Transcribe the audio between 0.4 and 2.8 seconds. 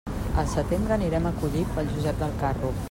Al setembre anirem a collir pel Josep de Carro.